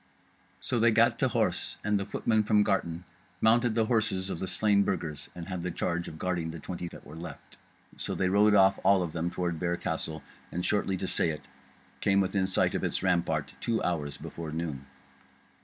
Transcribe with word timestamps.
So 0.59 0.79
they 0.79 0.89
gat 0.89 1.19
to 1.19 1.27
horse, 1.27 1.77
and 1.83 1.99
the 1.99 2.07
footmen 2.07 2.41
from 2.41 2.63
Garton 2.63 3.03
mounted 3.39 3.75
the 3.75 3.85
horses 3.85 4.31
of 4.31 4.39
the 4.39 4.47
slain 4.47 4.81
Burgers, 4.81 5.29
and 5.35 5.47
had 5.47 5.61
the 5.61 5.69
charge 5.69 6.07
of 6.07 6.17
guarding 6.17 6.49
the 6.49 6.59
twenty 6.59 6.87
that 6.87 7.05
were 7.05 7.15
left. 7.15 7.57
So 7.97 8.15
they 8.15 8.27
rode 8.27 8.55
off 8.55 8.79
all 8.83 9.03
of 9.03 9.13
them 9.13 9.29
toward 9.29 9.59
Bear 9.59 9.77
Castle, 9.77 10.23
and 10.51 10.65
shortly 10.65 10.97
to 10.97 11.05
say 11.07 11.29
it, 11.29 11.47
came 11.99 12.19
within 12.19 12.47
sight 12.47 12.73
of 12.73 12.83
its 12.83 13.03
rampart 13.03 13.53
two 13.61 13.83
hours 13.83 14.17
before 14.17 14.51
noon. 14.51 14.87